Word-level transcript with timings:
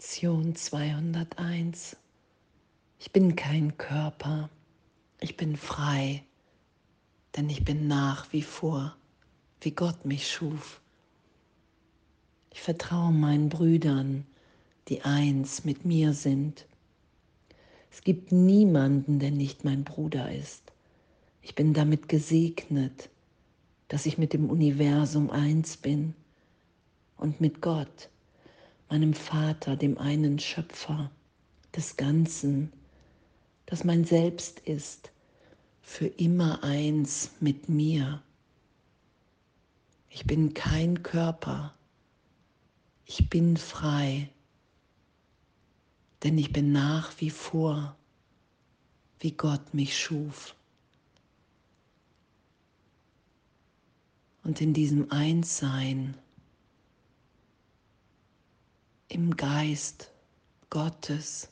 Lektion 0.00 0.54
201. 0.54 1.96
Ich 3.00 3.10
bin 3.10 3.34
kein 3.34 3.76
Körper, 3.78 4.48
ich 5.20 5.36
bin 5.36 5.56
frei, 5.56 6.22
denn 7.34 7.50
ich 7.50 7.64
bin 7.64 7.88
nach 7.88 8.32
wie 8.32 8.42
vor, 8.42 8.96
wie 9.60 9.72
Gott 9.72 10.04
mich 10.04 10.30
schuf. 10.30 10.80
Ich 12.52 12.60
vertraue 12.60 13.10
meinen 13.10 13.48
Brüdern, 13.48 14.24
die 14.86 15.02
eins 15.02 15.64
mit 15.64 15.84
mir 15.84 16.12
sind. 16.12 16.68
Es 17.90 18.02
gibt 18.02 18.30
niemanden, 18.30 19.18
der 19.18 19.32
nicht 19.32 19.64
mein 19.64 19.82
Bruder 19.82 20.32
ist. 20.32 20.62
Ich 21.42 21.56
bin 21.56 21.74
damit 21.74 22.08
gesegnet, 22.08 23.10
dass 23.88 24.06
ich 24.06 24.16
mit 24.16 24.32
dem 24.32 24.48
Universum 24.48 25.28
eins 25.28 25.76
bin 25.76 26.14
und 27.16 27.40
mit 27.40 27.60
Gott 27.60 28.10
meinem 28.88 29.14
Vater, 29.14 29.76
dem 29.76 29.98
einen 29.98 30.38
Schöpfer 30.38 31.10
des 31.74 31.96
Ganzen, 31.96 32.72
das 33.66 33.84
mein 33.84 34.04
Selbst 34.04 34.60
ist, 34.60 35.10
für 35.82 36.06
immer 36.06 36.62
eins 36.64 37.30
mit 37.40 37.68
mir. 37.68 38.22
Ich 40.10 40.26
bin 40.26 40.54
kein 40.54 41.02
Körper, 41.02 41.74
ich 43.04 43.30
bin 43.30 43.56
frei, 43.56 44.28
denn 46.22 46.36
ich 46.38 46.52
bin 46.52 46.72
nach 46.72 47.12
wie 47.20 47.30
vor, 47.30 47.96
wie 49.20 49.32
Gott 49.32 49.74
mich 49.74 49.98
schuf. 49.98 50.54
Und 54.44 54.60
in 54.60 54.72
diesem 54.72 55.10
Einssein, 55.10 56.16
im 59.08 59.36
Geist 59.36 60.12
Gottes. 60.70 61.48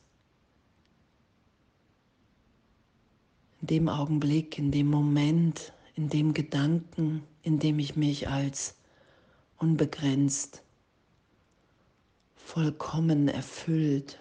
In 3.60 3.66
dem 3.68 3.88
Augenblick, 3.88 4.58
in 4.58 4.70
dem 4.70 4.88
Moment, 4.88 5.72
in 5.94 6.08
dem 6.08 6.34
Gedanken, 6.34 7.24
in 7.42 7.58
dem 7.58 7.78
ich 7.78 7.96
mich 7.96 8.28
als 8.28 8.76
unbegrenzt, 9.56 10.62
vollkommen 12.34 13.28
erfüllt, 13.28 14.20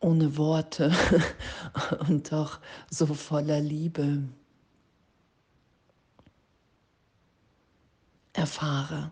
ohne 0.00 0.36
Worte 0.36 0.92
und 2.08 2.32
doch 2.32 2.60
so 2.90 3.06
voller 3.06 3.60
Liebe 3.60 4.28
erfahre. 8.38 9.10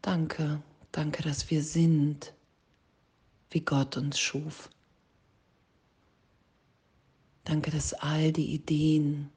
Danke, 0.00 0.62
danke, 0.90 1.22
dass 1.22 1.50
wir 1.50 1.62
sind, 1.62 2.32
wie 3.50 3.60
Gott 3.60 3.98
uns 3.98 4.18
schuf. 4.18 4.70
Danke, 7.44 7.70
dass 7.70 7.92
all 7.92 8.32
die 8.32 8.54
Ideen 8.54 9.30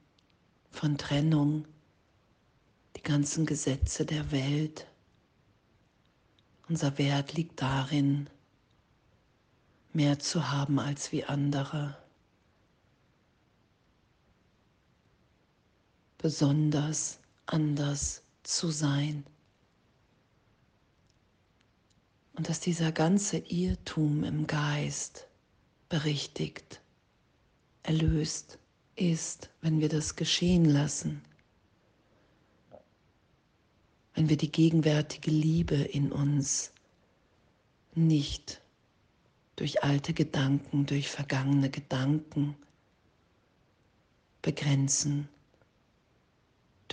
von 0.70 0.96
Trennung, 0.96 1.66
die 2.96 3.02
ganzen 3.02 3.44
Gesetze 3.44 4.06
der 4.06 4.32
Welt, 4.32 4.86
unser 6.68 6.96
Wert 6.96 7.34
liegt 7.34 7.60
darin, 7.60 8.30
mehr 9.92 10.18
zu 10.18 10.50
haben 10.50 10.78
als 10.78 11.12
wie 11.12 11.24
andere. 11.24 12.03
Besonders 16.24 17.18
anders 17.44 18.22
zu 18.44 18.70
sein. 18.70 19.26
Und 22.32 22.48
dass 22.48 22.60
dieser 22.60 22.92
ganze 22.92 23.36
Irrtum 23.36 24.24
im 24.24 24.46
Geist 24.46 25.26
berichtigt, 25.90 26.80
erlöst 27.82 28.58
ist, 28.96 29.50
wenn 29.60 29.82
wir 29.82 29.90
das 29.90 30.16
geschehen 30.16 30.64
lassen, 30.64 31.20
wenn 34.14 34.30
wir 34.30 34.38
die 34.38 34.50
gegenwärtige 34.50 35.30
Liebe 35.30 35.74
in 35.74 36.10
uns 36.10 36.72
nicht 37.94 38.62
durch 39.56 39.84
alte 39.84 40.14
Gedanken, 40.14 40.86
durch 40.86 41.10
vergangene 41.10 41.68
Gedanken 41.68 42.56
begrenzen 44.40 45.28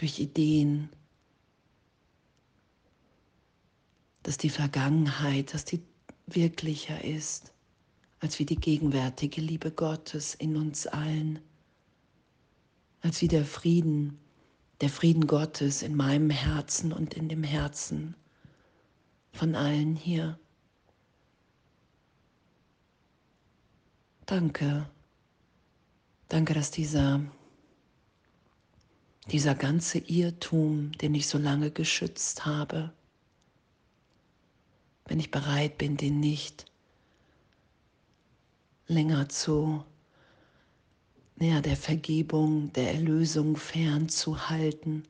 durch 0.01 0.19
Ideen, 0.19 0.89
dass 4.23 4.39
die 4.39 4.49
Vergangenheit, 4.49 5.53
dass 5.53 5.63
die 5.63 5.83
wirklicher 6.25 7.03
ist, 7.03 7.53
als 8.19 8.39
wie 8.39 8.45
die 8.45 8.55
gegenwärtige 8.55 9.41
Liebe 9.41 9.71
Gottes 9.71 10.33
in 10.33 10.55
uns 10.55 10.87
allen, 10.87 11.39
als 13.01 13.21
wie 13.21 13.27
der 13.27 13.45
Frieden, 13.45 14.17
der 14.81 14.89
Frieden 14.89 15.27
Gottes 15.27 15.83
in 15.83 15.95
meinem 15.95 16.31
Herzen 16.31 16.93
und 16.93 17.13
in 17.13 17.29
dem 17.29 17.43
Herzen 17.43 18.15
von 19.33 19.53
allen 19.53 19.95
hier. 19.95 20.39
Danke, 24.25 24.89
danke, 26.27 26.55
dass 26.55 26.71
dieser 26.71 27.21
dieser 29.29 29.55
ganze 29.55 29.99
Irrtum, 29.99 30.91
den 30.93 31.13
ich 31.15 31.27
so 31.27 31.37
lange 31.37 31.71
geschützt 31.71 32.45
habe, 32.45 32.91
wenn 35.05 35.19
ich 35.19 35.31
bereit 35.31 35.77
bin, 35.77 35.97
den 35.97 36.19
nicht 36.19 36.65
länger 38.87 39.29
zu 39.29 39.83
ja, 41.39 41.59
der 41.59 41.75
Vergebung, 41.75 42.71
der 42.73 42.93
Erlösung 42.93 43.57
fernzuhalten. 43.57 45.07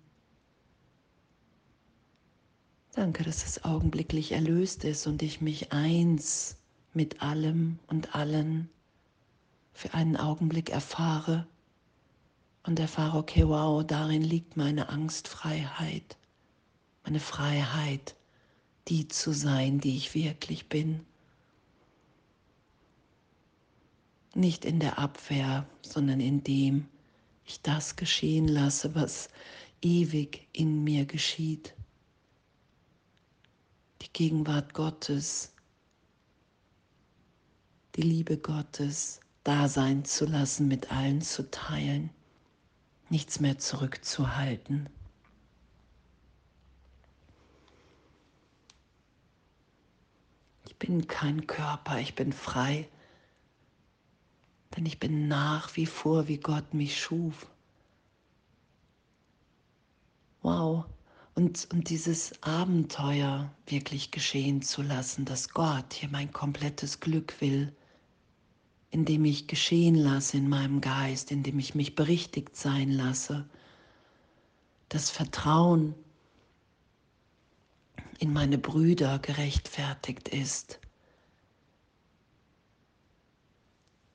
Danke, 2.93 3.23
dass 3.23 3.45
es 3.45 3.63
augenblicklich 3.63 4.31
erlöst 4.31 4.83
ist 4.83 5.07
und 5.07 5.21
ich 5.21 5.41
mich 5.41 5.71
eins 5.73 6.57
mit 6.93 7.21
allem 7.21 7.79
und 7.87 8.15
allen 8.15 8.69
für 9.73 9.93
einen 9.93 10.17
Augenblick 10.17 10.69
erfahre 10.69 11.47
und 12.71 12.79
erfahre, 12.79 13.17
okay, 13.17 13.45
wow, 13.45 13.85
darin 13.85 14.21
liegt 14.21 14.55
meine 14.55 14.87
Angstfreiheit, 14.87 16.15
meine 17.03 17.19
Freiheit, 17.19 18.15
die 18.87 19.09
zu 19.09 19.33
sein, 19.33 19.81
die 19.81 19.97
ich 19.97 20.15
wirklich 20.15 20.69
bin. 20.69 21.05
Nicht 24.35 24.63
in 24.63 24.79
der 24.79 24.99
Abwehr, 24.99 25.67
sondern 25.81 26.21
in 26.21 26.45
dem 26.45 26.87
ich 27.43 27.61
das 27.61 27.97
geschehen 27.97 28.47
lasse, 28.47 28.95
was 28.95 29.27
ewig 29.81 30.47
in 30.53 30.85
mir 30.85 31.05
geschieht. 31.05 31.73
Die 34.01 34.13
Gegenwart 34.13 34.73
Gottes, 34.73 35.51
die 37.97 38.03
Liebe 38.03 38.37
Gottes 38.37 39.19
da 39.43 39.67
sein 39.67 40.05
zu 40.05 40.23
lassen, 40.23 40.69
mit 40.69 40.89
allen 40.89 41.21
zu 41.21 41.51
teilen 41.51 42.11
nichts 43.11 43.39
mehr 43.39 43.59
zurückzuhalten. 43.59 44.89
Ich 50.65 50.75
bin 50.77 51.07
kein 51.07 51.45
Körper, 51.45 51.99
ich 51.99 52.15
bin 52.15 52.33
frei, 52.33 52.87
denn 54.75 54.85
ich 54.85 54.99
bin 54.99 55.27
nach 55.27 55.75
wie 55.75 55.85
vor, 55.85 56.27
wie 56.27 56.37
Gott 56.37 56.73
mich 56.73 56.99
schuf. 56.99 57.47
Wow. 60.41 60.85
Und, 61.35 61.67
und 61.71 61.89
dieses 61.89 62.41
Abenteuer 62.43 63.53
wirklich 63.67 64.11
geschehen 64.11 64.61
zu 64.61 64.81
lassen, 64.81 65.25
dass 65.25 65.49
Gott 65.49 65.93
hier 65.93 66.09
mein 66.09 66.31
komplettes 66.31 66.99
Glück 66.99 67.39
will, 67.41 67.73
indem 68.91 69.23
ich 69.23 69.47
geschehen 69.47 69.95
lasse 69.95 70.37
in 70.37 70.49
meinem 70.49 70.81
Geist, 70.81 71.31
indem 71.31 71.59
ich 71.59 71.75
mich 71.75 71.95
berichtigt 71.95 72.55
sein 72.57 72.91
lasse. 72.91 73.49
Das 74.89 75.09
Vertrauen 75.09 75.95
in 78.19 78.33
meine 78.33 78.57
Brüder 78.57 79.17
gerechtfertigt 79.19 80.27
ist. 80.27 80.79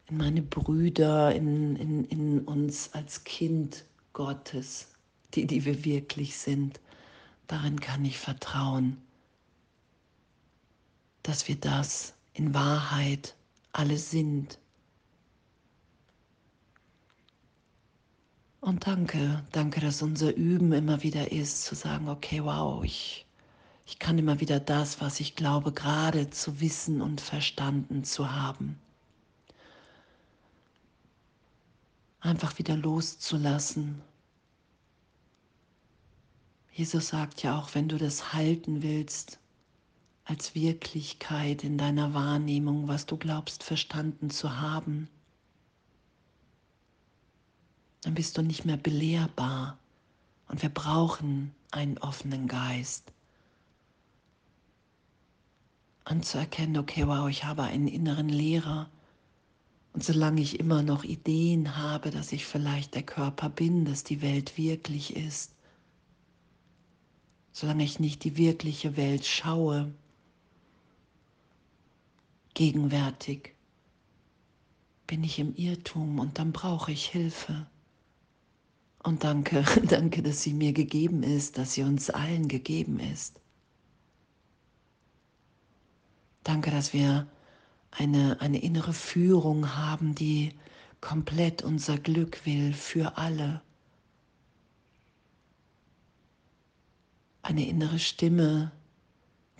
In 0.09 0.19
meine 0.19 0.43
Brüder, 0.43 1.35
in, 1.35 1.77
in, 1.77 2.05
in 2.05 2.41
uns 2.43 2.93
als 2.93 3.25
Kind 3.25 3.85
Gottes, 4.13 4.89
die, 5.35 5.47
die 5.47 5.65
wir 5.65 5.85
wirklich 5.85 6.37
sind. 6.37 6.81
Darin 7.47 7.81
kann 7.81 8.05
ich 8.05 8.19
vertrauen, 8.19 8.99
dass 11.23 11.49
wir 11.49 11.57
das 11.57 12.15
in 12.35 12.53
Wahrheit 12.55 13.35
alle 13.73 13.97
sind 13.97 14.59
Und 18.67 18.85
danke, 18.89 19.45
danke, 19.53 19.81
dass 19.81 20.03
unser 20.03 20.35
Üben 20.35 20.73
immer 20.73 21.05
wieder 21.05 21.31
ist, 21.31 21.63
zu 21.63 21.77
sagen, 21.77 22.09
okay, 22.09 22.43
wow, 22.43 22.83
ich, 22.83 23.25
ich 23.87 24.01
kann 24.01 24.19
immer 24.19 24.41
wieder 24.41 24.59
das, 24.59 25.01
was 25.01 25.21
ich 25.21 25.37
glaube, 25.37 25.71
gerade 25.71 26.31
zu 26.31 26.61
wissen 26.61 27.01
und 27.01 27.21
verstanden 27.21 28.03
zu 28.03 28.35
haben. 28.35 28.77
Einfach 32.19 32.59
wieder 32.59 32.77
loszulassen. 32.77 34.03
Jesus 36.73 37.07
sagt 37.07 37.45
ja 37.45 37.57
auch, 37.57 37.73
wenn 37.77 37.89
du 37.89 37.99
das 37.99 38.33
halten 38.33 38.83
willst 38.83 39.39
als 40.25 40.57
Wirklichkeit 40.57 41.63
in 41.63 41.79
deiner 41.79 42.15
Wahrnehmung, 42.15 42.89
was 42.89 43.07
du 43.07 43.17
glaubst 43.17 43.63
verstanden 43.63 44.29
zu 44.29 44.59
haben, 44.59 45.09
dann 48.07 48.15
bist 48.15 48.39
du 48.39 48.43
nicht 48.43 48.65
mehr 48.65 48.77
belehrbar. 48.77 49.77
Und 50.47 50.63
wir 50.63 50.69
brauchen 50.69 51.53
einen 51.73 51.99
offenen 51.99 52.47
Geist. 52.47 53.13
Anzuerkennen, 56.05 56.77
okay, 56.77 57.09
wow, 57.09 57.29
ich 57.29 57.43
habe 57.43 57.65
einen 57.65 57.89
inneren 57.89 58.29
Lehrer. 58.29 58.89
Und 59.93 60.05
solange 60.05 60.41
ich 60.41 60.61
immer 60.61 60.85
noch 60.85 61.03
Ideen 61.03 61.77
habe, 61.77 62.13
dass 62.13 62.31
ich 62.31 62.47
vielleicht 62.47 62.95
der 62.95 63.03
Körper 63.03 63.49
bin, 63.49 63.85
dass 63.85 64.05
die 64.05 64.23
Welt 64.23 64.57
wirklich 64.57 65.17
ist, 65.17 65.51
solange 67.51 67.83
ich 67.83 67.99
nicht 67.99 68.23
die 68.23 68.37
wirkliche 68.37 68.97
Welt 68.97 69.27
schaue, 69.27 69.93
gegenwärtig, 72.55 73.57
bin 75.09 75.25
ich 75.25 75.41
im 75.41 75.57
Irrtum 75.57 76.21
und 76.21 76.39
dann 76.39 76.53
brauche 76.53 76.93
ich 76.93 77.07
Hilfe. 77.07 77.67
Und 79.07 79.23
danke, 79.23 79.63
danke, 79.89 80.21
dass 80.21 80.43
sie 80.43 80.53
mir 80.53 80.73
gegeben 80.73 81.23
ist, 81.23 81.59
dass 81.59 81.75
sie 81.75 81.85
uns 81.85 82.11
allen 82.11 82.49
gegeben 82.49 82.99
ist. 82.99 83.41
Danke, 86.43 86.73
dass 86.73 86.93
wir 86.93 87.29
eine, 87.93 88.41
eine 88.41 88.61
innere 88.61 88.93
Führung 88.93 89.77
haben, 89.77 90.17
die 90.17 90.55
komplett 91.01 91.63
unser 91.63 91.99
Glück 91.99 92.45
will 92.47 92.73
für 92.73 93.17
alle. 93.17 93.63
Eine 97.43 97.69
innere 97.69 98.01
Stimme, 98.01 98.73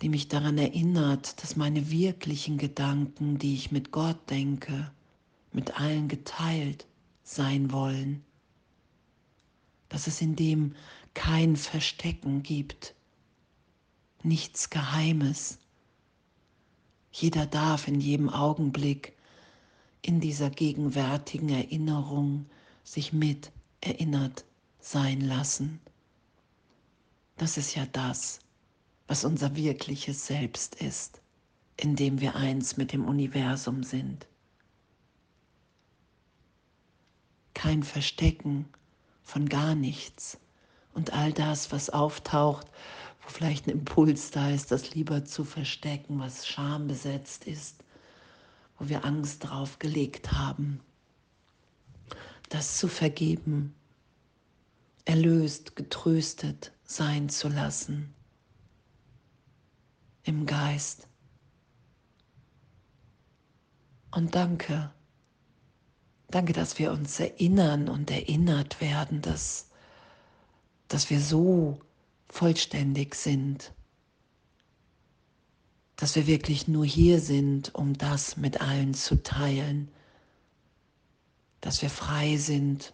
die 0.01 0.09
mich 0.09 0.27
daran 0.27 0.57
erinnert, 0.57 1.41
dass 1.41 1.55
meine 1.55 1.89
wirklichen 1.89 2.57
Gedanken, 2.57 3.37
die 3.37 3.53
ich 3.53 3.71
mit 3.71 3.91
Gott 3.91 4.29
denke, 4.29 4.91
mit 5.53 5.79
allen 5.79 6.09
geteilt 6.09 6.85
sein 7.23 7.71
wollen 7.71 8.26
dass 9.89 10.07
es 10.07 10.21
in 10.21 10.35
dem 10.35 10.75
kein 11.13 11.55
Verstecken 11.55 12.43
gibt, 12.43 12.93
nichts 14.23 14.69
Geheimes. 14.69 15.59
Jeder 17.11 17.45
darf 17.45 17.87
in 17.87 17.99
jedem 17.99 18.29
Augenblick 18.29 19.13
in 20.01 20.19
dieser 20.19 20.49
gegenwärtigen 20.49 21.49
Erinnerung 21.49 22.45
sich 22.83 23.13
mit 23.13 23.51
erinnert 23.81 24.45
sein 24.79 25.21
lassen. 25.21 25.79
Das 27.37 27.57
ist 27.57 27.75
ja 27.75 27.85
das, 27.85 28.39
was 29.07 29.25
unser 29.25 29.55
wirkliches 29.55 30.25
Selbst 30.27 30.75
ist, 30.75 31.21
in 31.77 31.95
dem 31.95 32.19
wir 32.19 32.35
eins 32.35 32.77
mit 32.77 32.93
dem 32.93 33.05
Universum 33.05 33.83
sind. 33.83 34.27
Kein 37.53 37.83
Verstecken, 37.83 38.65
von 39.27 39.49
gar 39.49 39.75
nichts. 39.75 40.39
Und 40.93 41.11
all 41.11 41.33
das, 41.33 41.73
was 41.73 41.89
auftaucht, 41.89 42.65
wo 43.21 43.29
vielleicht 43.29 43.67
ein 43.67 43.71
Impuls 43.71 44.31
da 44.31 44.49
ist, 44.49 44.71
das 44.71 44.95
lieber 44.95 45.25
zu 45.25 45.43
verstecken, 45.43 46.17
was 46.19 46.47
schambesetzt 46.47 47.45
ist, 47.45 47.83
wo 48.79 48.87
wir 48.87 49.03
Angst 49.03 49.43
drauf 49.43 49.79
gelegt 49.79 50.31
haben, 50.31 50.79
das 52.47 52.77
zu 52.77 52.87
vergeben, 52.87 53.75
erlöst, 55.03 55.75
getröstet 55.75 56.71
sein 56.85 57.27
zu 57.27 57.49
lassen 57.49 58.13
im 60.23 60.45
Geist. 60.45 61.09
Und 64.11 64.35
danke 64.35 64.89
Danke, 66.37 66.53
dass 66.53 66.77
wir 66.77 66.91
uns 66.91 67.19
erinnern 67.19 67.89
und 67.89 68.11
erinnert 68.11 68.79
werden, 68.79 69.23
dass, 69.23 69.71
dass 70.87 71.09
wir 71.09 71.19
so 71.19 71.79
vollständig 72.29 73.15
sind, 73.15 73.73
dass 75.95 76.15
wir 76.15 76.27
wirklich 76.27 76.67
nur 76.67 76.85
hier 76.85 77.21
sind, 77.21 77.73
um 77.73 77.97
das 77.97 78.37
mit 78.37 78.61
allen 78.61 78.93
zu 78.93 79.23
teilen, 79.23 79.89
dass 81.59 81.81
wir 81.81 81.89
frei 81.89 82.37
sind. 82.37 82.93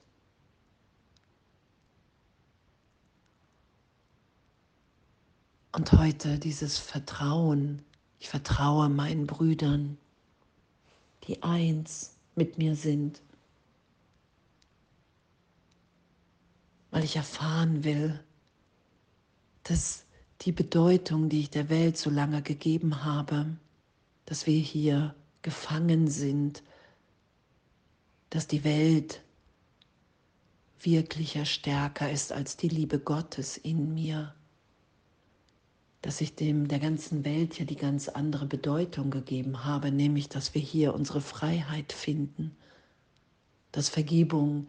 Und 5.73 5.91
heute 5.91 6.39
dieses 6.39 6.77
Vertrauen, 6.77 7.83
ich 8.19 8.29
vertraue 8.29 8.87
meinen 8.87 9.27
Brüdern, 9.27 9.97
die 11.27 11.43
eins 11.43 12.15
mit 12.35 12.57
mir 12.57 12.77
sind, 12.77 13.21
weil 16.93 17.03
ich 17.03 17.17
erfahren 17.17 17.83
will, 17.83 18.17
dass 19.63 20.05
die 20.41 20.53
Bedeutung, 20.53 21.27
die 21.27 21.41
ich 21.41 21.49
der 21.49 21.67
Welt 21.69 21.97
so 21.97 22.09
lange 22.09 22.41
gegeben 22.41 23.03
habe, 23.03 23.57
dass 24.25 24.47
wir 24.47 24.59
hier 24.59 25.13
gefangen 25.41 26.07
sind, 26.07 26.63
dass 28.29 28.47
die 28.47 28.63
Welt 28.63 29.21
wirklicher 30.79 31.43
stärker 31.43 32.09
ist 32.09 32.31
als 32.31 32.55
die 32.55 32.69
Liebe 32.69 32.99
Gottes 32.99 33.57
in 33.57 33.93
mir 33.93 34.33
dass 36.03 36.19
ich 36.19 36.35
dem 36.35 36.67
der 36.67 36.79
ganzen 36.79 37.23
Welt 37.23 37.57
ja 37.57 37.63
die 37.65 37.77
ganz 37.77 38.09
andere 38.09 38.45
Bedeutung 38.45 39.09
gegeben 39.09 39.63
habe, 39.63 39.89
nämlich 39.89 40.27
dass 40.27 40.53
wir 40.53 40.61
hier 40.61 40.93
unsere 40.93 41.21
Freiheit 41.21 41.93
finden, 41.93 42.51
dass 43.71 43.87
Vergebung 43.87 44.67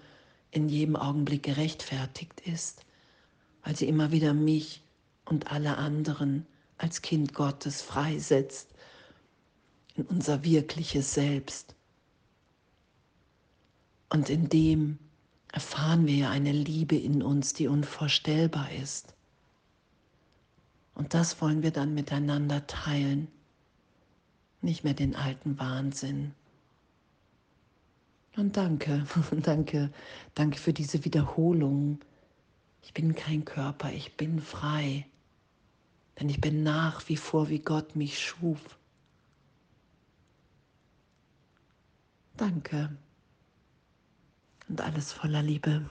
in 0.54 0.68
jedem 0.68 0.96
Augenblick 0.96 1.42
gerechtfertigt 1.42 2.40
ist, 2.40 2.84
weil 3.62 3.76
sie 3.76 3.88
immer 3.88 4.12
wieder 4.12 4.34
mich 4.34 4.82
und 5.24 5.50
alle 5.50 5.76
anderen 5.76 6.46
als 6.78 7.02
Kind 7.02 7.34
Gottes 7.34 7.82
freisetzt 7.82 8.68
in 9.96 10.04
unser 10.04 10.44
wirkliches 10.44 11.14
Selbst. 11.14 11.74
Und 14.08 14.28
in 14.28 14.48
dem 14.48 14.98
erfahren 15.52 16.06
wir 16.06 16.14
ja 16.14 16.30
eine 16.30 16.52
Liebe 16.52 16.96
in 16.96 17.22
uns, 17.22 17.52
die 17.52 17.68
unvorstellbar 17.68 18.70
ist. 18.72 19.14
Und 20.94 21.14
das 21.14 21.40
wollen 21.40 21.62
wir 21.62 21.70
dann 21.70 21.94
miteinander 21.94 22.66
teilen, 22.66 23.28
nicht 24.62 24.84
mehr 24.84 24.94
den 24.94 25.16
alten 25.16 25.58
Wahnsinn. 25.58 26.32
Und 28.36 28.56
danke, 28.56 29.06
danke, 29.42 29.90
danke 30.34 30.58
für 30.58 30.72
diese 30.72 31.04
Wiederholung. 31.04 32.00
Ich 32.82 32.92
bin 32.92 33.14
kein 33.14 33.44
Körper, 33.44 33.92
ich 33.92 34.16
bin 34.16 34.40
frei, 34.40 35.06
denn 36.18 36.28
ich 36.28 36.40
bin 36.40 36.62
nach 36.62 37.08
wie 37.08 37.16
vor, 37.16 37.48
wie 37.48 37.60
Gott 37.60 37.96
mich 37.96 38.18
schuf. 38.18 38.78
Danke 42.36 42.96
und 44.68 44.80
alles 44.80 45.12
voller 45.12 45.42
Liebe. 45.42 45.88